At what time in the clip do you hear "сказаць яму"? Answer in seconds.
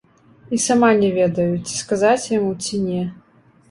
1.85-2.53